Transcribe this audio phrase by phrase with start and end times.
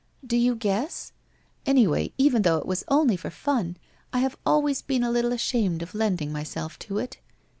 [0.25, 1.11] Do you guess?
[1.63, 3.77] Anyway, even though it was only for fun,
[4.11, 7.19] I have always been a little ashamed of lending myself to it.'